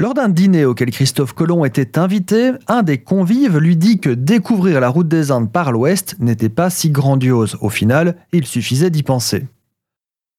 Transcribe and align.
Lors 0.00 0.14
d'un 0.14 0.30
dîner 0.30 0.64
auquel 0.64 0.90
Christophe 0.92 1.34
Colomb 1.34 1.62
était 1.66 1.98
invité, 1.98 2.52
un 2.68 2.82
des 2.82 2.96
convives 2.96 3.58
lui 3.58 3.76
dit 3.76 4.00
que 4.00 4.08
découvrir 4.08 4.80
la 4.80 4.88
route 4.88 5.08
des 5.08 5.30
Indes 5.30 5.52
par 5.52 5.72
l'ouest 5.72 6.16
n'était 6.20 6.48
pas 6.48 6.70
si 6.70 6.88
grandiose. 6.88 7.58
Au 7.60 7.68
final, 7.68 8.16
il 8.32 8.46
suffisait 8.46 8.88
d'y 8.88 9.02
penser. 9.02 9.46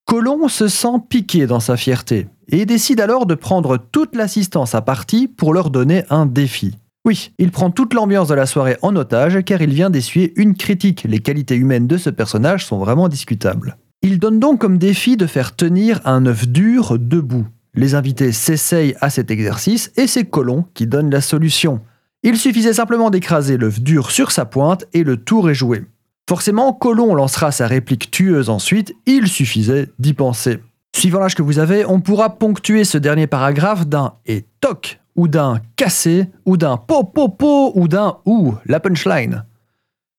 Colomb 0.06 0.48
se 0.48 0.68
sent 0.68 0.98
piqué 1.08 1.46
dans 1.46 1.60
sa 1.60 1.78
fierté 1.78 2.26
et 2.48 2.66
décide 2.66 3.02
alors 3.02 3.28
de 3.28 3.36
prendre 3.36 3.78
toute 3.78 4.16
l'assistance 4.16 4.74
à 4.74 4.82
partie 4.82 5.28
pour 5.28 5.54
leur 5.54 5.70
donner 5.70 6.06
un 6.10 6.26
défi. 6.26 6.76
Oui, 7.06 7.32
il 7.38 7.52
prend 7.52 7.70
toute 7.70 7.94
l'ambiance 7.94 8.30
de 8.30 8.34
la 8.34 8.48
soirée 8.48 8.78
en 8.82 8.96
otage 8.96 9.44
car 9.44 9.62
il 9.62 9.76
vient 9.76 9.92
d'essuyer 9.92 10.34
une 10.38 10.56
critique. 10.56 11.06
Les 11.08 11.20
qualités 11.20 11.56
humaines 11.56 11.86
de 11.86 11.98
ce 11.98 12.10
personnage 12.10 12.66
sont 12.66 12.80
vraiment 12.80 13.10
discutables. 13.10 13.78
Il 14.02 14.18
donne 14.18 14.40
donc 14.40 14.60
comme 14.60 14.80
défi 14.80 15.18
de 15.18 15.28
faire 15.28 15.56
tenir 15.56 16.02
un 16.04 16.26
œuf 16.26 16.48
dur 16.48 16.98
debout. 16.98 17.46
Les 17.74 17.96
invités 17.96 18.32
s'essayent 18.32 18.96
à 19.00 19.10
cet 19.10 19.32
exercice 19.32 19.92
et 19.96 20.08
c'est 20.08 20.26
Colomb 20.26 20.66
qui 20.74 20.88
donne 20.88 21.10
la 21.10 21.22
solution. 21.22 21.82
Il 22.24 22.38
suffisait 22.38 22.74
simplement 22.74 23.10
d'écraser 23.10 23.58
l'œuf 23.58 23.82
dur 23.82 24.12
sur 24.12 24.32
sa 24.32 24.46
pointe 24.46 24.86
et 24.94 25.04
le 25.04 25.18
tour 25.18 25.50
est 25.50 25.56
joué. 25.56 25.84
Forcément, 26.30 26.74
Colomb 26.74 27.16
lancera 27.16 27.52
sa 27.52 27.68
réplique 27.68 28.12
tueuse 28.12 28.50
ensuite, 28.50 28.96
il 29.06 29.28
suffisait 29.28 29.90
d'y 30.00 30.14
penser. 30.14 30.60
Suivant 30.96 31.20
l'âge 31.20 31.36
que 31.36 31.42
vous 31.42 31.60
avez, 31.60 31.86
on 31.86 32.02
pourra 32.02 32.38
ponctuer 32.38 32.84
ce 32.84 32.98
dernier 32.98 33.28
paragraphe 33.28 33.88
d'un 33.88 34.14
et 34.26 34.46
toc, 34.60 35.00
ou 35.16 35.28
d'un 35.28 35.62
cassé, 35.78 36.28
ou 36.46 36.58
d'un 36.58 36.78
po 36.78 37.04
po 37.04 37.30
po, 37.30 37.72
ou 37.76 37.88
d'un 37.88 38.18
ou, 38.26 38.54
la 38.66 38.80
punchline. 38.80 39.46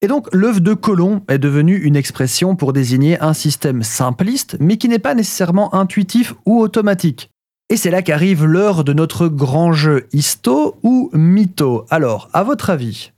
Et 0.01 0.09
donc 0.09 0.29
l'œuf 0.35 0.61
de 0.61 0.75
Colomb 0.75 1.23
est 1.29 1.39
devenu 1.39 1.77
une 1.77 1.97
expression 1.97 2.57
pour 2.57 2.73
désigner 2.73 3.21
un 3.21 3.35
système 3.35 3.83
simpliste, 3.83 4.57
mais 4.59 4.77
qui 4.77 4.89
n'est 4.89 4.99
pas 4.99 5.15
nécessairement 5.15 5.75
intuitif 5.75 6.35
ou 6.45 6.59
automatique. 6.61 7.32
Et 7.73 7.79
c'est 7.79 7.91
là 7.91 8.03
qu'arrive 8.03 8.45
l'heure 8.45 8.85
de 8.85 8.93
notre 8.93 9.29
grand 9.29 9.73
jeu 9.73 10.07
histo 10.13 10.77
ou 10.83 11.09
mytho. 11.15 11.87
Alors, 11.89 12.29
à 12.35 12.43
votre 12.43 12.69
avis 12.69 13.13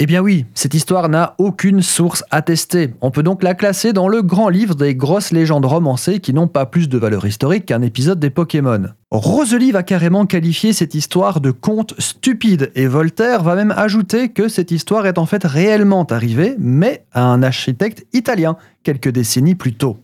Eh 0.00 0.06
bien 0.06 0.20
oui, 0.20 0.46
cette 0.52 0.74
histoire 0.74 1.08
n'a 1.08 1.36
aucune 1.38 1.80
source 1.80 2.24
attestée. 2.32 2.92
On 3.02 3.12
peut 3.12 3.22
donc 3.22 3.44
la 3.44 3.54
classer 3.54 3.92
dans 3.92 4.08
le 4.08 4.22
grand 4.22 4.48
livre 4.48 4.74
des 4.74 4.96
grosses 4.96 5.30
légendes 5.30 5.64
romancées 5.64 6.18
qui 6.18 6.34
n'ont 6.34 6.48
pas 6.48 6.66
plus 6.66 6.88
de 6.88 6.98
valeur 6.98 7.24
historique 7.24 7.66
qu'un 7.66 7.82
épisode 7.82 8.18
des 8.18 8.30
Pokémon. 8.30 8.82
Rosely 9.12 9.70
va 9.70 9.84
carrément 9.84 10.26
qualifier 10.26 10.72
cette 10.72 10.96
histoire 10.96 11.40
de 11.40 11.52
conte 11.52 11.94
stupide 12.00 12.72
et 12.74 12.88
Voltaire 12.88 13.44
va 13.44 13.54
même 13.54 13.72
ajouter 13.76 14.30
que 14.30 14.48
cette 14.48 14.72
histoire 14.72 15.06
est 15.06 15.18
en 15.18 15.26
fait 15.26 15.44
réellement 15.44 16.04
arrivée, 16.06 16.56
mais 16.58 17.04
à 17.12 17.26
un 17.26 17.44
architecte 17.44 18.04
italien 18.12 18.56
quelques 18.82 19.10
décennies 19.10 19.54
plus 19.54 19.74
tôt. 19.74 20.03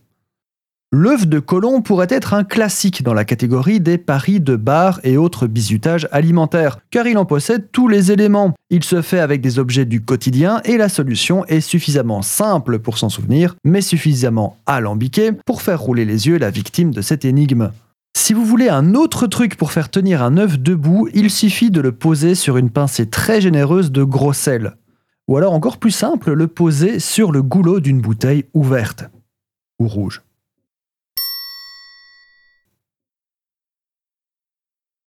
L'œuf 0.93 1.25
de 1.25 1.39
Colomb 1.39 1.81
pourrait 1.81 2.07
être 2.09 2.33
un 2.33 2.43
classique 2.43 3.01
dans 3.01 3.13
la 3.13 3.23
catégorie 3.23 3.79
des 3.79 3.97
paris 3.97 4.41
de 4.41 4.57
bar 4.57 4.99
et 5.05 5.15
autres 5.15 5.47
bizutages 5.47 6.05
alimentaires, 6.11 6.79
car 6.89 7.07
il 7.07 7.17
en 7.17 7.23
possède 7.23 7.71
tous 7.71 7.87
les 7.87 8.11
éléments. 8.11 8.53
Il 8.69 8.83
se 8.83 9.01
fait 9.01 9.21
avec 9.21 9.39
des 9.39 9.57
objets 9.57 9.85
du 9.85 10.03
quotidien 10.03 10.59
et 10.65 10.75
la 10.75 10.89
solution 10.89 11.45
est 11.45 11.61
suffisamment 11.61 12.21
simple 12.21 12.79
pour 12.79 12.97
s'en 12.97 13.07
souvenir, 13.07 13.55
mais 13.63 13.79
suffisamment 13.79 14.57
alambiquée 14.65 15.31
pour 15.45 15.61
faire 15.61 15.79
rouler 15.79 16.03
les 16.03 16.27
yeux 16.27 16.37
la 16.37 16.49
victime 16.49 16.93
de 16.93 17.01
cette 17.01 17.23
énigme. 17.23 17.71
Si 18.13 18.33
vous 18.33 18.43
voulez 18.43 18.67
un 18.67 18.93
autre 18.93 19.27
truc 19.27 19.55
pour 19.55 19.71
faire 19.71 19.89
tenir 19.89 20.21
un 20.21 20.35
œuf 20.35 20.59
debout, 20.59 21.07
il 21.13 21.29
suffit 21.29 21.71
de 21.71 21.79
le 21.79 21.93
poser 21.93 22.35
sur 22.35 22.57
une 22.57 22.69
pincée 22.69 23.05
très 23.05 23.39
généreuse 23.39 23.93
de 23.93 24.03
gros 24.03 24.33
sel. 24.33 24.75
Ou 25.29 25.37
alors 25.37 25.53
encore 25.53 25.77
plus 25.77 25.91
simple, 25.91 26.33
le 26.33 26.47
poser 26.47 26.99
sur 26.99 27.31
le 27.31 27.41
goulot 27.41 27.79
d'une 27.79 28.01
bouteille 28.01 28.43
ouverte. 28.53 29.05
Ou 29.79 29.87
rouge. 29.87 30.21